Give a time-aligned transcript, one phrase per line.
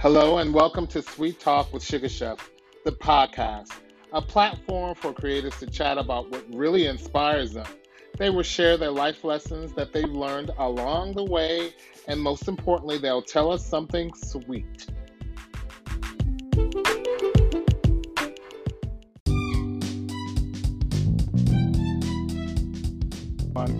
[0.00, 2.38] Hello, and welcome to Sweet Talk with SugaChef,
[2.86, 3.68] the podcast,
[4.14, 7.66] a platform for creators to chat about what really inspires them.
[8.16, 11.74] They will share their life lessons that they've learned along the way,
[12.08, 14.86] and most importantly, they'll tell us something sweet.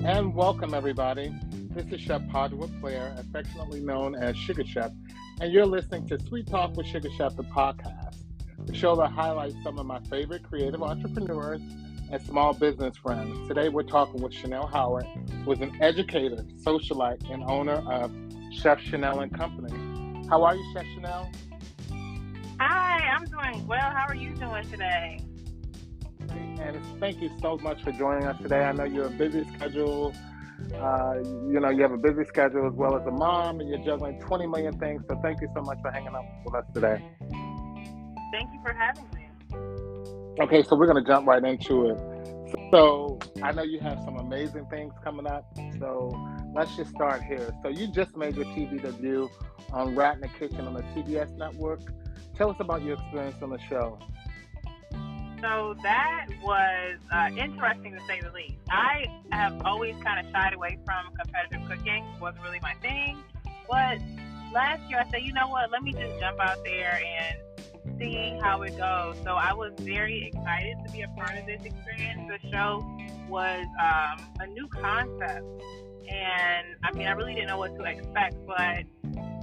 [0.05, 1.33] And welcome, everybody.
[1.71, 4.95] This is Chef Podwood Player, affectionately known as SugaChef,
[5.41, 8.17] and you're listening to Sweet Talk with SugaChef, the podcast,
[8.67, 11.63] the show that highlights some of my favorite creative entrepreneurs
[12.13, 13.49] and small business friends.
[13.49, 15.07] Today, we're talking with Shanel Howard,
[15.45, 18.13] who is an educator, socialite, and owner of
[18.53, 19.73] Chef Shanel and Company.
[20.29, 21.35] How are you, Chef Shanel?
[22.61, 23.81] Hi, I'm doing well.
[23.81, 25.21] How are you doing today?
[26.29, 28.63] And thank you so much for joining us today.
[28.63, 30.13] I know you're a busy schedule
[30.75, 31.15] uh,
[31.49, 34.21] you know, you have a busy schedule as well as a mom, and you're juggling
[34.21, 35.03] 20 million things.
[35.09, 37.03] So thank you so much for hanging out with us today.
[38.33, 39.21] Thank you for having me.
[40.41, 41.99] Okay, so we're going to jump right into it.
[42.73, 45.45] So I know you have some amazing things coming up.
[45.79, 46.17] So
[46.55, 47.53] let's just start here.
[47.63, 49.29] So you just made your TV debut
[49.73, 51.81] on Rat in the Kitchen on the TBS network.
[52.37, 53.99] Tell us about your experience on the show.
[55.41, 58.57] So that was uh, interesting to say the least.
[58.71, 62.05] I have always kind of shied away from competitive cooking.
[62.21, 63.19] wasn't really my thing.
[63.69, 63.99] But
[64.53, 65.71] last year I said, you know what?
[65.71, 69.17] Let me just jump out there and see how it goes.
[69.25, 72.21] So I was very excited to be a part of this experience.
[72.29, 72.87] The show
[73.29, 75.45] was um, a new concept,
[76.11, 78.35] and I mean, I really didn't know what to expect.
[78.47, 78.85] But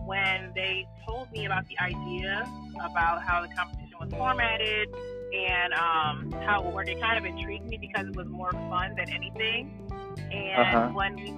[0.05, 2.43] when they told me about the idea
[2.75, 4.89] about how the competition was formatted
[5.33, 6.87] and um, how it would work.
[6.87, 9.87] It kind of intrigued me because it was more fun than anything.
[10.31, 10.89] And uh-huh.
[10.89, 11.33] when we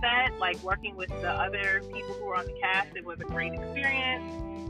[0.00, 3.24] set, like working with the other people who were on the cast, it was a
[3.24, 4.24] great experience.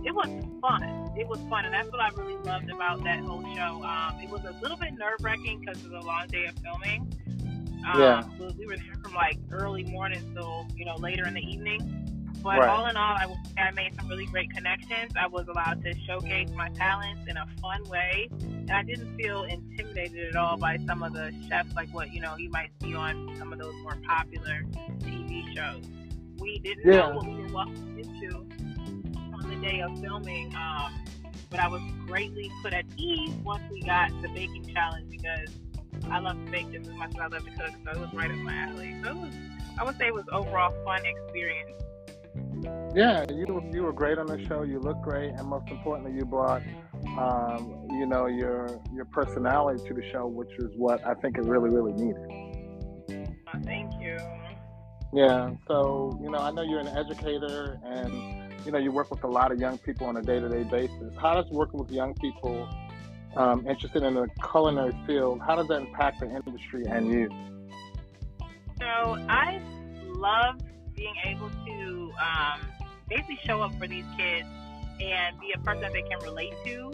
[0.04, 0.28] It was
[0.60, 0.82] fun.
[1.16, 3.82] It was fun, and that's what I really loved about that whole show.
[3.82, 6.54] Um, it was a little bit nerve wracking because it was a long day of
[6.58, 7.10] filming.
[7.92, 8.22] Um, yeah.
[8.58, 12.13] We were there from like early morning till you know later in the evening.
[12.44, 12.68] But right.
[12.68, 13.26] all in all, I,
[13.58, 15.12] I made some really great connections.
[15.18, 19.44] I was allowed to showcase my talents in a fun way, and I didn't feel
[19.44, 22.94] intimidated at all by some of the chefs, like what you know you might see
[22.94, 24.62] on some of those more popular
[25.00, 25.84] TV shows.
[26.38, 27.08] We didn't yeah.
[27.08, 30.92] know what we were walking into on the day of filming, um,
[31.48, 35.48] but I was greatly put at ease once we got the baking challenge because
[36.10, 38.12] I love to bake just as much as I love to cook, so it was
[38.12, 38.94] right up my alley.
[39.02, 39.34] So it was,
[39.78, 41.80] I would say, it was overall fun experience.
[42.94, 44.62] Yeah, you you were great on the show.
[44.62, 46.62] You look great, and most importantly, you brought
[47.18, 51.44] um, you know your your personality to the show, which is what I think it
[51.44, 53.34] really really needed.
[53.64, 54.16] Thank you.
[55.12, 55.50] Yeah.
[55.66, 59.28] So you know, I know you're an educator, and you know you work with a
[59.28, 61.12] lot of young people on a day to day basis.
[61.20, 62.68] How does working with young people
[63.36, 65.40] um, interested in the culinary field?
[65.44, 67.28] How does that impact the industry and you?
[68.80, 68.86] So
[69.28, 69.60] I
[70.16, 70.60] love
[70.96, 72.60] being able to um,
[73.08, 74.46] basically show up for these kids
[75.00, 76.92] and be a person that they can relate to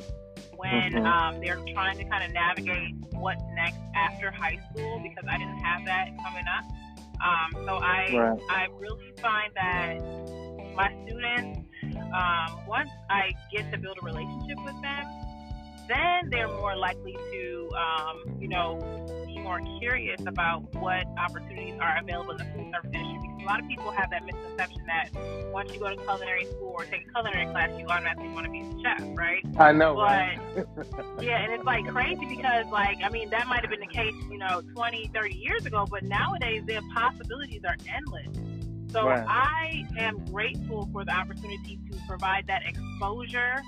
[0.56, 1.06] when mm-hmm.
[1.06, 5.58] um, they're trying to kind of navigate what's next after high school because I didn't
[5.58, 6.64] have that coming up.
[7.22, 8.40] Um, so I right.
[8.48, 9.98] I really find that
[10.74, 11.60] my students
[12.14, 15.04] um, once I get to build a relationship with them,
[15.88, 18.78] then they're more likely to um, you know
[19.50, 23.60] more curious about what opportunities are available in the food service industry because a lot
[23.60, 25.08] of people have that misconception that
[25.52, 28.52] once you go to culinary school or take a culinary class, you automatically want to
[28.52, 29.44] be a chef, right?
[29.58, 30.38] I know, but, right?
[31.20, 34.14] yeah, and it's like crazy because, like, I mean, that might have been the case,
[34.30, 38.28] you know, 20, 30 years ago, but nowadays their possibilities are endless.
[38.92, 39.26] So right.
[39.26, 43.62] I am grateful for the opportunity to provide that exposure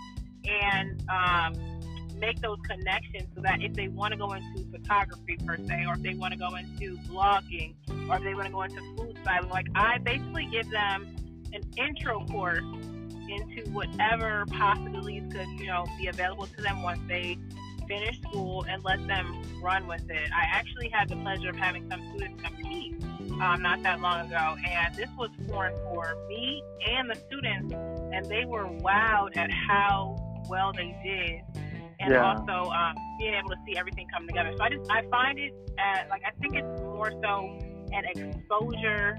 [0.44, 1.54] and um,
[2.22, 5.94] make those connections so that if they want to go into photography per se, or
[5.94, 7.74] if they want to go into blogging,
[8.08, 11.16] or if they want to go into food styling, like I basically give them
[11.52, 12.64] an intro course
[13.28, 17.36] into whatever possibilities could, you know, be available to them once they
[17.88, 20.30] finish school and let them run with it.
[20.32, 23.02] I actually had the pleasure of having some students compete
[23.40, 27.74] um, not that long ago, and this was foreign for me and the students,
[28.14, 30.16] and they were wowed at how
[30.48, 31.62] well they did
[32.02, 32.34] and yeah.
[32.34, 34.52] also um, being able to see everything come together.
[34.56, 37.58] So I just I find it at, like I think it's more so
[37.92, 39.18] an exposure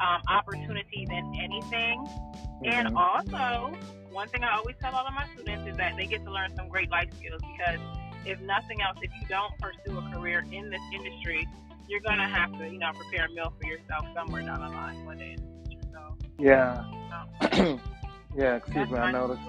[0.00, 2.04] um, opportunity than anything.
[2.04, 2.64] Mm-hmm.
[2.64, 3.76] And also,
[4.10, 6.54] one thing I always tell all of my students is that they get to learn
[6.56, 7.78] some great life skills because
[8.24, 11.46] if nothing else, if you don't pursue a career in this industry,
[11.88, 15.04] you're gonna have to, you know, prepare a meal for yourself somewhere down the line
[15.04, 15.36] one day.
[15.92, 16.84] So, yeah.
[18.36, 19.40] Yeah, excuse me, I noticed.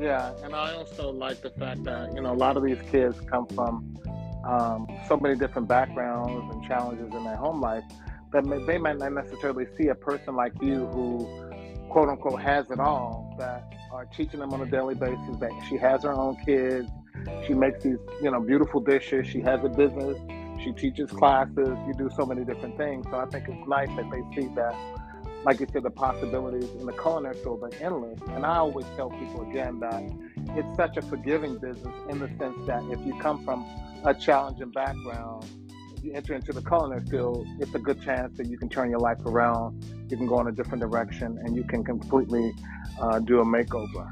[0.00, 3.20] Yeah, and I also like the fact that you know a lot of these kids
[3.22, 3.96] come from
[4.46, 7.84] um, so many different backgrounds and challenges in their home life
[8.32, 11.18] that they might not necessarily see a person like you who,
[11.88, 13.34] quote unquote, has it all.
[13.38, 16.88] That are teaching them on a daily basis that she has her own kids,
[17.46, 20.18] she makes these you know beautiful dishes, she has a business,
[20.62, 23.06] she teaches classes, you do so many different things.
[23.10, 24.74] So I think it's nice that they see that
[25.44, 28.18] like you said, the possibilities in the culinary field are endless.
[28.28, 30.02] And I always tell people again that
[30.56, 33.66] it's such a forgiving business in the sense that if you come from
[34.04, 35.46] a challenging background,
[35.96, 38.90] if you enter into the culinary field, it's a good chance that you can turn
[38.90, 42.54] your life around, you can go in a different direction, and you can completely
[43.00, 44.10] uh, do a makeover.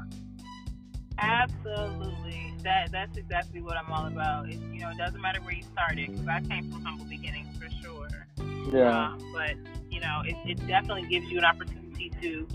[1.17, 2.53] Absolutely.
[2.63, 4.49] That that's exactly what I'm all about.
[4.49, 7.57] It, you know, it doesn't matter where you started because I came from humble beginnings
[7.57, 8.27] for sure.
[8.71, 9.09] Yeah.
[9.09, 9.55] Um, but
[9.93, 12.47] you know, it, it definitely gives you an opportunity to,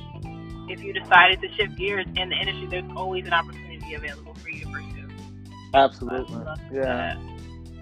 [0.69, 4.51] if you decided to shift gears in the industry, there's always an opportunity available for
[4.51, 5.09] you to pursue.
[5.75, 6.43] Absolutely.
[6.73, 6.83] Yeah.
[6.83, 7.19] that.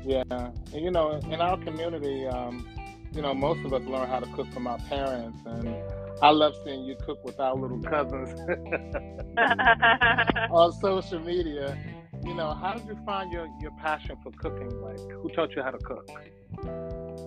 [0.04, 2.64] Yeah, and you know, in our community, um,
[3.12, 5.74] you know, most of us learn how to cook from our parents, and
[6.22, 8.38] I love seeing you cook with our little cousins
[10.50, 11.76] on social media.
[12.24, 14.80] You know, how did you find your your passion for cooking?
[14.80, 16.08] Like, who taught you how to cook?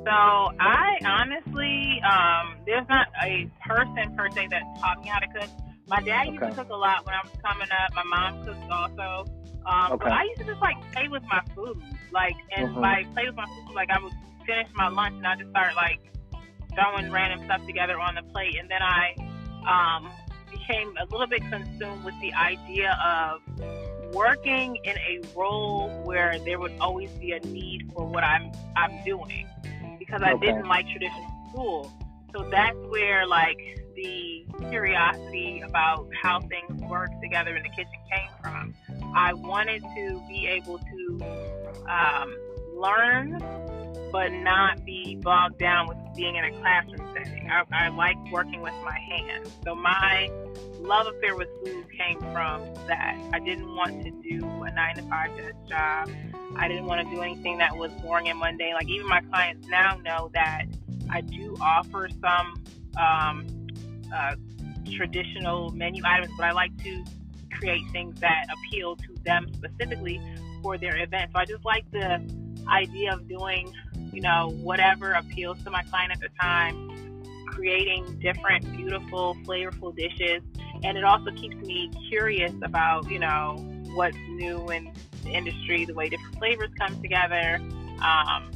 [0.05, 5.27] So I honestly, um, there's not a person per se that taught me how to
[5.27, 5.49] cook.
[5.87, 6.51] My dad used Okay.
[6.51, 7.93] to cook a lot when I was coming up.
[7.95, 9.25] My mom cooked also.
[9.65, 10.05] Um, Okay.
[10.05, 11.81] But I used to just like play with my food,
[12.11, 12.81] like, and Mhm.
[12.81, 14.13] by play with my food, like I would
[14.45, 15.99] finish my lunch and I just start like
[16.75, 19.15] throwing random stuff together on the plate, and then I
[19.67, 20.09] um,
[20.49, 23.41] became a little bit consumed with the idea of
[24.13, 29.03] working in a role where there would always be a need for what I'm I'm
[29.03, 29.47] doing
[30.09, 30.47] because I Okay.
[30.47, 31.91] didn't like traditional school.
[32.33, 33.57] So that's where like
[33.95, 38.73] the curiosity about how things work together in the kitchen came from.
[39.15, 41.19] I wanted to be able to
[41.89, 42.37] um,
[42.75, 43.39] learn,
[44.11, 47.49] but not be bogged down with being in a classroom setting.
[47.49, 49.51] I, I like working with my hands.
[49.63, 50.29] So my
[50.79, 53.19] love affair with food came from that.
[53.33, 56.09] I didn't want to do a nine to five desk job.
[56.55, 58.73] I didn't want to do anything that was boring and mundane.
[58.73, 60.65] Like even my clients now know that
[61.09, 62.63] I do offer some
[62.97, 63.47] um,
[64.13, 64.35] uh,
[64.91, 67.03] traditional menu items, but I like to
[67.51, 70.19] create things that appeal to them specifically
[70.61, 71.31] for their event.
[71.33, 72.21] So I just like the
[72.67, 73.71] idea of doing,
[74.11, 80.41] you know, whatever appeals to my client at the time, creating different, beautiful, flavorful dishes.
[80.83, 83.55] And it also keeps me curious about, you know,
[83.93, 84.91] what's new in
[85.23, 87.59] the industry, the way different flavors come together.
[88.01, 88.51] Um,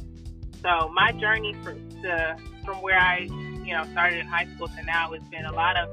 [0.62, 1.54] so my journey
[2.02, 3.28] to, from where I,
[3.64, 5.88] you know, started in high school to now has been a lot of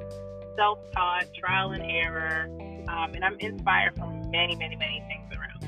[0.56, 2.48] self-taught, trial and error,
[2.88, 5.62] um, and I'm inspired from many, many, many things around.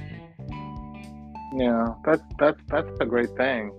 [1.60, 3.72] Yeah, that's that's that's a great thing.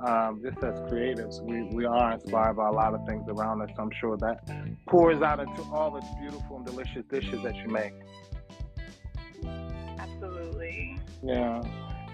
[0.00, 3.70] Um, just as creatives, we, we are inspired by a lot of things around us.
[3.78, 4.46] I'm sure that
[4.86, 7.94] pours out into all the beautiful and delicious dishes that you make.
[9.98, 10.98] Absolutely.
[11.22, 11.62] Yeah.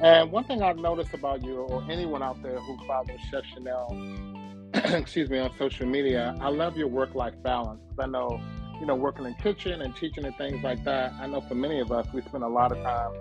[0.00, 4.72] And one thing I've noticed about you, or anyone out there who follows Chef Shanel,
[4.74, 7.80] excuse me, on social media, I love your work-life balance.
[7.98, 8.40] I know,
[8.80, 11.12] you know, working in kitchen and teaching and things like that.
[11.20, 13.12] I know for many of us, we spend a lot of time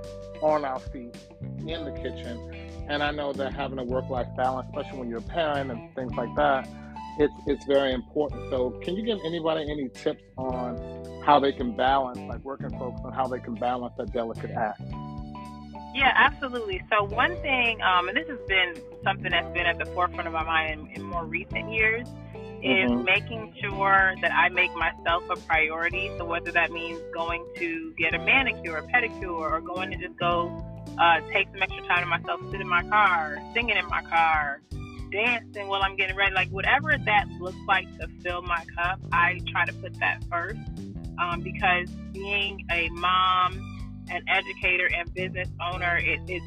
[0.41, 1.15] on our feet
[1.59, 2.39] in the kitchen,
[2.87, 6.13] and I know that having a work-life balance, especially when you're a parent and things
[6.13, 6.67] like that,
[7.19, 8.41] it's it's very important.
[8.49, 10.77] So, can you give anybody any tips on
[11.25, 14.81] how they can balance, like working folks, on how they can balance that delicate act?
[15.93, 16.81] Yeah, absolutely.
[16.89, 20.33] So one thing, um, and this has been something that's been at the forefront of
[20.33, 22.07] my mind in, in more recent years,
[22.63, 23.03] is Mhm.
[23.03, 26.09] making sure that I make myself a priority.
[26.17, 30.15] So whether that means going to get a manicure, a pedicure, or going to just
[30.17, 30.63] go
[30.97, 34.61] uh, take some extra time to myself, sit in my car, singing in my car,
[35.11, 39.39] dancing while I'm getting ready, like whatever that looks like to fill my cup, I
[39.51, 40.59] try to put that first.
[41.17, 43.61] Um, because being a mom,
[44.09, 46.43] an educator, and business owner, it, it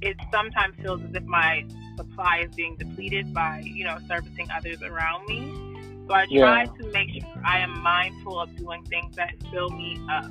[0.00, 1.64] it sometimes feels as if my
[1.96, 5.54] supply is being depleted by you know servicing others around me.
[6.06, 6.66] So I try Yeah.
[6.66, 10.30] to make sure I am mindful of doing things that fill me up.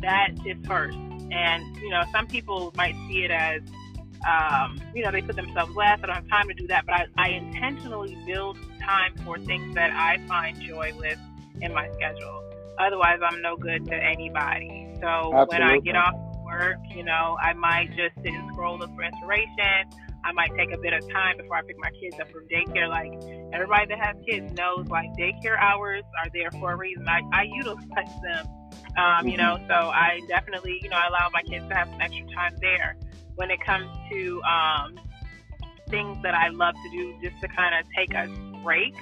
[0.00, 0.98] That is first.
[1.32, 3.62] And, you know, some people might see it as,
[4.28, 6.02] um, you know, they put themselves last.
[6.04, 6.84] I don't have time to do that.
[6.86, 11.18] But I, I intentionally build time for things that I find joy with
[11.60, 12.44] in my schedule.
[12.78, 14.88] Otherwise, I'm no good to anybody.
[15.00, 18.94] So when I get off work, you know, I might just sit and scroll, look
[18.94, 19.88] for inspiration,
[20.24, 22.88] I might take a bit of time before I pick my kids up from daycare.
[22.88, 23.12] Like
[23.52, 27.08] everybody that has kids knows, like daycare hours are there for a reason.
[27.08, 27.86] I, I utilize
[28.22, 28.46] them,
[28.96, 29.56] um, you know.
[29.56, 29.68] Mm-hmm.
[29.68, 32.96] So I definitely, you know, I allow my kids to have some extra time there.
[33.34, 35.00] When it comes to um,
[35.88, 38.28] things that I love to do, just to kind of take a
[38.62, 38.94] break.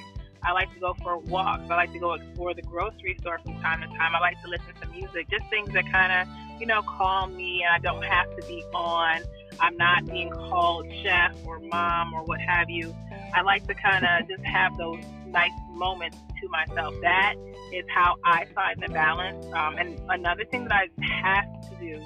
[0.42, 1.64] I like to go for walks.
[1.68, 4.14] I like to go explore the grocery store from time to time.
[4.14, 7.62] I like to listen to music, just things that kind of, you know, calm me
[7.62, 9.20] and I don't have to be on.
[9.58, 12.94] I'm not being called chef or mom or what have you.
[13.34, 16.94] I like to kind of just have those nice moments to myself.
[17.02, 17.34] That
[17.72, 19.44] is how I find the balance.
[19.54, 22.02] Um, and another thing that I have to do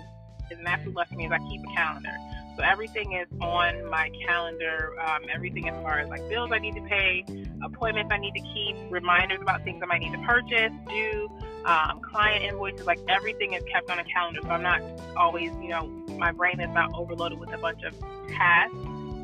[0.51, 2.13] is an absolute blessing is I keep a calendar.
[2.57, 4.93] So everything is on my calendar.
[5.01, 7.25] Um, everything as far as like bills I need to pay,
[7.65, 11.31] appointments I need to keep, reminders about things I might need to purchase, do,
[11.64, 12.87] um, client invoices.
[12.87, 14.40] Like everything is kept on a calendar.
[14.42, 14.83] So I'm not
[15.16, 15.87] always, you know,
[16.18, 18.76] my brain is not overloaded with a bunch of tasks.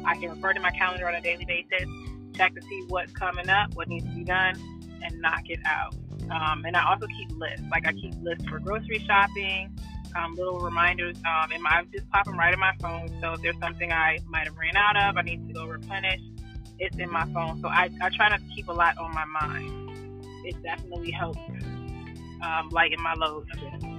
[0.05, 1.89] I can refer to my calendar on a daily basis,
[2.35, 4.55] check to see what's coming up, what needs to be done,
[5.03, 5.95] and knock it out.
[6.31, 7.65] Um, and I also keep lists.
[7.71, 9.77] Like I keep lists for grocery shopping,
[10.17, 11.17] um, little reminders.
[11.19, 13.09] Um, and I just pop them right in my phone.
[13.21, 16.21] So if there's something I might have ran out of, I need to go replenish,
[16.79, 17.61] it's in my phone.
[17.61, 19.91] So I, I try not to keep a lot on my mind.
[20.47, 21.39] It definitely helps
[22.43, 23.91] um, lighten my load a bit.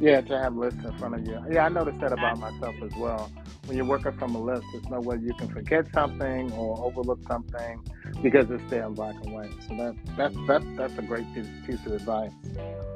[0.00, 1.40] Yeah, to have lists in front of you.
[1.48, 3.30] Yeah, I noticed that about myself as well.
[3.66, 7.20] When you're working from a list, there's no way you can forget something or overlook
[7.28, 7.84] something
[8.20, 9.52] because it's there in black and white.
[9.68, 12.32] So that that's that's that's a great piece, piece of advice.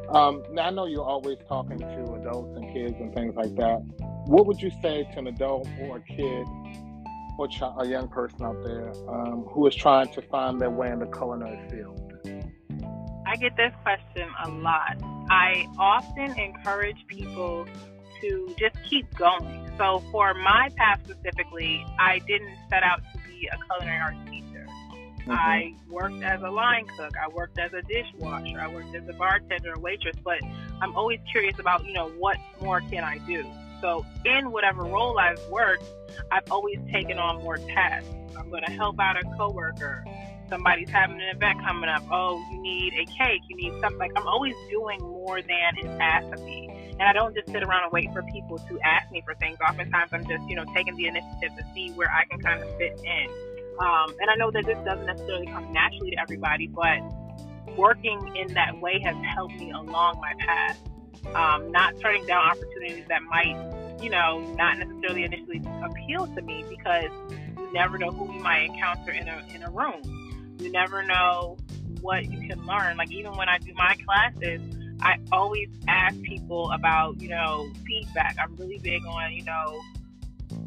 [0.09, 3.79] Um, now I know you're always talking to adults and kids and things like that.
[4.27, 6.47] What would you say to an adult or a kid
[7.39, 7.49] or
[7.79, 11.07] a young person out there um, who is trying to find their way in the
[11.07, 12.06] culinary field?
[13.27, 14.97] I get this question a lot.
[15.29, 17.67] I often encourage people
[18.21, 19.69] to just keep going.
[19.77, 24.67] So for my path specifically, I didn't set out to be a culinary arts teacher.
[25.21, 25.33] Mm-hmm.
[25.33, 27.13] I worked as a line cook.
[27.21, 28.61] I worked as a dishwasher.
[28.61, 30.17] I worked as a bartender, a waitress.
[30.23, 30.39] But
[30.81, 33.45] I'm always curious about, you know, what more can I do?
[33.81, 35.85] So in whatever role I've worked,
[36.31, 38.09] I've always taken on more tasks.
[38.39, 40.05] I'm going to help out a coworker.
[40.49, 42.03] Somebody's having an event coming up.
[42.11, 43.43] Oh, you need a cake.
[43.49, 43.99] You need something.
[43.99, 46.71] Like I'm always doing more than is asked of me.
[46.99, 49.59] And I don't just sit around and wait for people to ask me for things.
[49.67, 52.69] Oftentimes I'm just, you know, taking the initiative to see where I can kind of
[52.79, 53.29] fit in.
[53.79, 57.01] Um, and I know that this doesn't necessarily come naturally to everybody, but
[57.77, 60.79] working in that way has helped me along my path.
[61.35, 63.57] Um, not turning down opportunities that might,
[64.01, 67.11] you know, not necessarily initially appeal to me because
[67.59, 70.01] you never know who you might encounter in a in a room.
[70.59, 71.59] You never know
[72.01, 72.97] what you can learn.
[72.97, 74.61] Like even when I do my classes,
[75.01, 78.37] I always ask people about, you know, feedback.
[78.41, 79.81] I'm really big on, you know,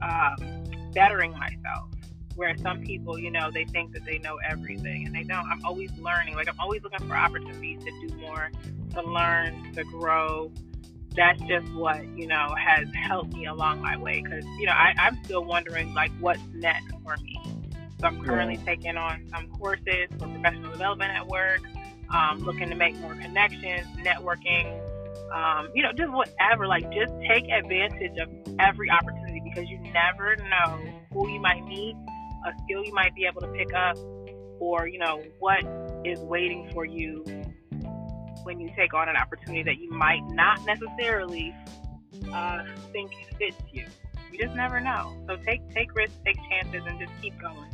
[0.02, 1.90] um, bettering myself
[2.36, 5.46] where some people, you know, they think that they know everything and they don't.
[5.50, 6.36] I'm always learning.
[6.36, 8.50] Like I'm always looking for opportunities to do more,
[8.94, 10.52] to learn, to grow.
[11.16, 14.22] That's just what, you know, has helped me along my way.
[14.22, 17.59] Cause, you know, I, I'm still wondering like what's next for me.
[18.00, 18.66] So I'm currently yeah.
[18.66, 21.62] taking on some courses for professional development at work,
[22.14, 24.80] um, looking to make more connections, networking,
[25.34, 26.66] um, you know, just whatever.
[26.68, 28.30] Like, just take advantage of
[28.60, 30.80] every opportunity because you never know
[31.12, 31.96] who you might meet
[32.46, 33.98] a skill you might be able to pick up,
[34.60, 35.64] or you know what
[36.06, 37.24] is waiting for you
[38.44, 41.54] when you take on an opportunity that you might not necessarily
[42.34, 43.86] uh, think fits you.
[44.32, 45.14] You just never know.
[45.28, 47.70] So take take risks, take chances, and just keep going.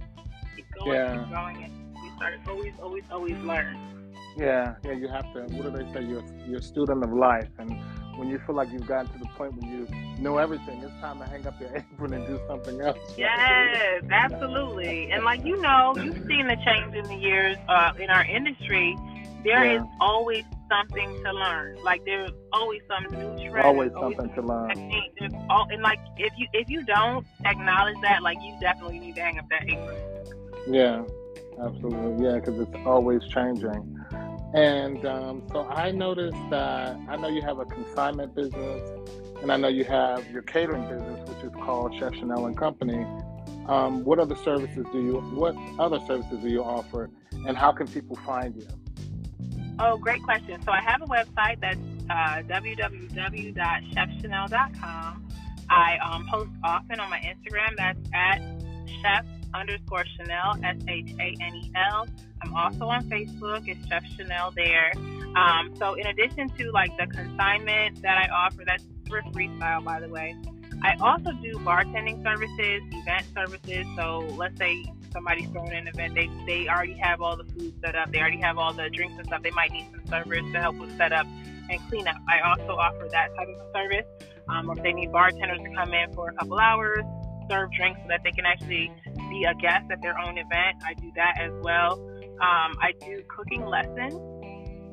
[0.79, 1.25] Going, yeah.
[1.31, 3.95] going, and you start always, always, always learn.
[4.37, 4.91] Yeah, yeah.
[4.91, 5.41] You have to.
[5.55, 6.05] What do they say?
[6.05, 7.71] You're you're a student of life, and
[8.17, 9.87] when you feel like you've gotten to the point when you
[10.21, 12.97] know everything, it's time to hang up your apron and do something else.
[13.17, 15.11] Yes, absolutely.
[15.11, 18.95] And like you know, you've seen the change in the years uh, in our industry.
[19.43, 19.81] There yeah.
[19.81, 21.77] is always something to learn.
[21.83, 23.65] Like there's always some new trend.
[23.65, 24.73] Always something to learn.
[25.19, 29.15] There's all, and like if you if you don't acknowledge that, like you definitely need
[29.15, 30.44] to hang up that apron.
[30.67, 31.03] Yeah,
[31.59, 32.25] absolutely.
[32.25, 33.97] Yeah, because it's always changing.
[34.53, 38.81] And um, so I noticed that I know you have a consignment business,
[39.41, 43.05] and I know you have your catering business, which is called Chef Shanel and Company.
[43.67, 45.15] Um, what other services do you?
[45.33, 48.67] What other services do you offer, and how can people find you?
[49.77, 50.61] Oh, great question.
[50.63, 51.77] So I have a website that's
[52.09, 55.27] uh, www.chefshanel.com.
[55.69, 57.75] I um, post often on my Instagram.
[57.75, 58.39] That's at
[59.01, 62.07] chef underscore Shanel, S H A N E L.
[62.41, 63.67] I'm also on Facebook.
[63.67, 64.91] It's Chef Shanel there.
[65.35, 69.99] Um, so in addition to like the consignment that I offer, that's thrift freestyle, by
[69.99, 70.35] the way.
[70.83, 73.85] I also do bartending services, event services.
[73.97, 77.95] So let's say somebody's throwing an event, they they already have all the food set
[77.95, 79.41] up, they already have all the drinks and stuff.
[79.41, 81.25] They might need some servers to help with setup
[81.69, 82.17] and cleanup.
[82.27, 84.05] I also offer that type of service.
[84.47, 87.03] Um, or if they need bartenders to come in for a couple hours,
[87.49, 88.91] serve drinks so that they can actually
[89.29, 91.93] be a guest at their own event, I do that as well.
[92.41, 94.13] Um, I do cooking lessons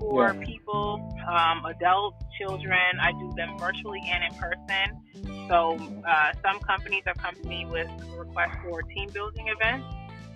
[0.01, 0.45] for yeah.
[0.45, 2.99] people, um, adults, children.
[3.01, 5.49] I do them virtually and in person.
[5.49, 9.87] So uh, some companies have come to me with requests for team building events.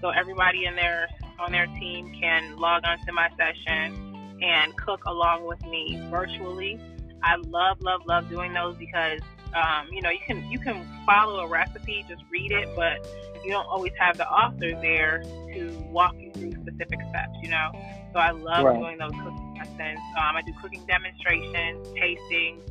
[0.01, 1.09] So everybody in their
[1.39, 6.81] on their team can log on to my session and cook along with me virtually.
[7.23, 9.21] I love, love, love doing those because
[9.57, 13.07] um, you know you can you can follow a recipe, just read it, but
[13.45, 17.37] you don't always have the author there to walk you through specific steps.
[17.43, 17.71] You know,
[18.13, 18.79] so I love right.
[18.79, 20.01] doing those cooking lessons.
[20.19, 22.63] Um, I do cooking demonstrations, tastings.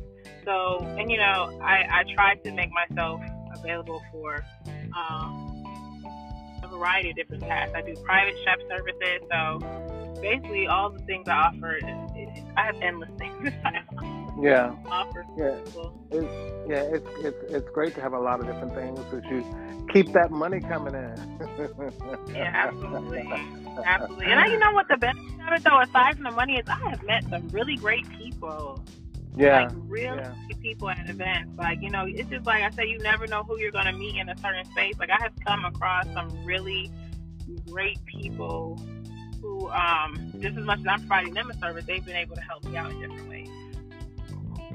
[0.44, 3.20] So, and you know, I, I try to make myself
[3.52, 4.44] available for
[4.96, 5.64] um,
[6.62, 7.74] a variety of different tasks.
[7.74, 9.26] I do private chef services.
[9.30, 11.78] So, basically, all the things I offer,
[12.56, 13.52] I have endless things.
[14.40, 14.74] yeah.
[14.86, 15.58] Offer yeah.
[16.10, 19.44] It's, yeah, it's, it's it's great to have a lot of different things that you
[19.92, 22.34] keep that money coming in.
[22.34, 23.28] yeah, absolutely,
[23.84, 24.26] absolutely.
[24.26, 26.68] And I, you know what the benefit of it though, aside from the money, is
[26.68, 28.82] I have met some really great people.
[29.36, 29.64] Yeah.
[29.64, 30.32] Like real yeah.
[30.62, 31.52] people at events.
[31.58, 34.16] Like, you know, it's just like I said, you never know who you're gonna meet
[34.16, 34.94] in a certain space.
[34.98, 36.90] Like I have come across some really
[37.66, 38.80] great people
[39.42, 42.40] who um just as much as I'm providing them a service, they've been able to
[42.40, 43.48] help me out in different ways.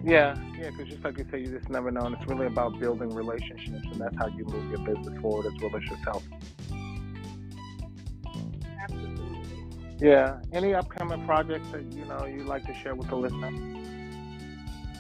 [0.04, 2.80] Yeah, yeah, because just like you say, you just never know, and it's really about
[2.80, 6.24] building relationships, and that's how you move your business forward as well as yourself.
[8.82, 9.38] Absolutely.
[10.00, 10.40] Yeah.
[10.52, 13.50] Any upcoming projects that you know you'd like to share with the listener?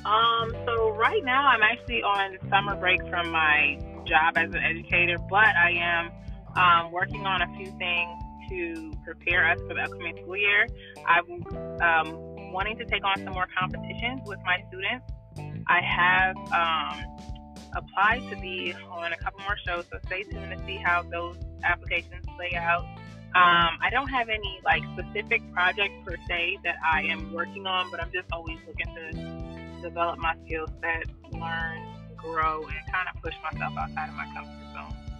[0.05, 0.51] Um.
[0.65, 5.55] So right now, I'm actually on summer break from my job as an educator, but
[5.55, 6.11] I am
[6.55, 10.67] um, working on a few things to prepare us for the upcoming school year.
[11.07, 11.43] I'm
[11.81, 15.05] um, wanting to take on some more competitions with my students.
[15.67, 17.17] I have um,
[17.75, 21.37] applied to be on a couple more shows, so stay tuned to see how those
[21.63, 22.83] applications play out.
[23.33, 27.89] Um, I don't have any like specific project per se that I am working on,
[27.89, 31.79] but I'm just always looking to develop my skill set, learn,
[32.17, 35.10] grow, and kind of push myself outside of my comfort zone.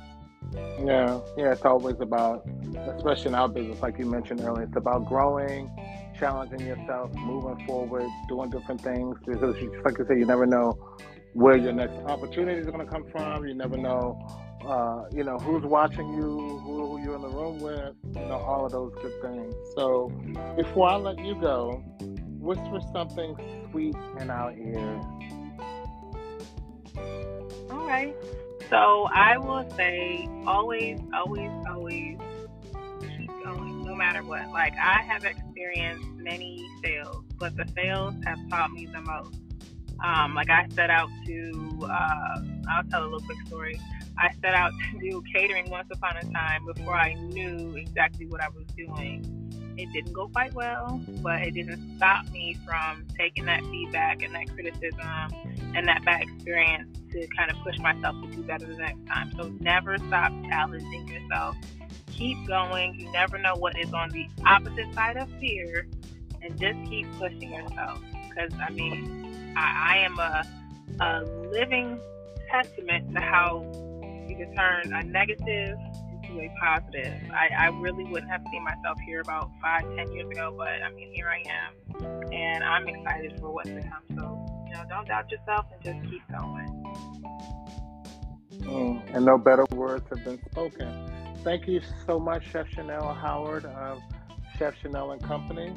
[0.54, 2.48] Yeah, yeah, it's always about,
[2.96, 5.72] especially in our business, like you mentioned earlier, it's about growing,
[6.18, 9.18] challenging yourself, moving forward, doing different things.
[9.26, 10.78] Because, like I said, you never know
[11.34, 13.46] where your next opportunity is going to come from.
[13.48, 14.20] You never know,
[14.66, 18.38] uh, you know, who's watching you, who, who, you're in the room with, you know,
[18.46, 19.54] all of those good things.
[19.76, 20.12] So,
[20.58, 21.84] before I let you go,
[22.40, 23.36] whisper something
[23.72, 25.02] sweet in our ear.
[27.70, 28.16] All right.
[28.72, 32.18] So I will say, always, always, always
[33.18, 34.50] keep going, no matter what.
[34.52, 39.38] Like I have experienced many fails, but the fails have taught me the most.
[40.02, 43.78] Um, like I set out to, uh, I'll tell a little quick story.
[44.18, 48.40] I set out to do catering once upon a time before I knew exactly what
[48.42, 49.41] I was doing.
[49.78, 54.34] It didn't go quite well, but it didn't stop me from taking that feedback and
[54.36, 55.32] that criticism
[55.76, 59.32] and that bad experience to kind of push myself to do better the next time.
[59.38, 61.56] So never stop challenging yourself.
[62.12, 63.00] Keep going.
[63.00, 65.88] You never know what is on the opposite side of fear
[66.42, 68.02] and just keep pushing yourself.
[68.30, 70.46] Because I mean, I, I am a,
[71.04, 72.00] a living
[72.50, 73.66] testament to how
[74.28, 75.78] you can turn a negative
[76.40, 77.14] a positive.
[77.32, 80.92] I, I really wouldn't have seen myself here about five, ten years ago, but I
[80.94, 84.04] mean, here I am, and I'm excited for what's to come.
[84.16, 86.82] So, you know, don't doubt yourself and just keep going.
[88.52, 91.10] Mm, and no better words have been spoken.
[91.44, 94.02] Thank you so much, Chef Shanel Howard of
[94.58, 95.74] Chef Shanel and Company.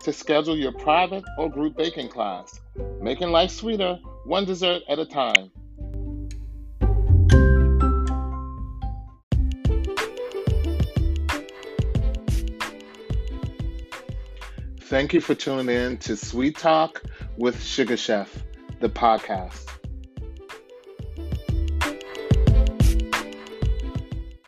[0.00, 2.60] to schedule your private or group baking class,
[3.00, 5.50] making life sweeter one dessert at a time.
[14.94, 17.02] Thank you for tuning in to Sweet Talk
[17.36, 18.28] with SugaChef,
[18.80, 19.73] the podcast.